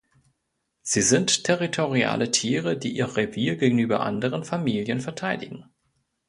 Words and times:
Sie 0.81 1.03
sind 1.03 1.43
territoriale 1.43 2.31
Tiere, 2.31 2.75
die 2.75 2.91
ihr 2.95 3.17
Revier 3.17 3.55
gegenüber 3.57 3.99
anderen 3.99 4.43
Familien 4.43 4.99
verteidigen. 4.99 5.65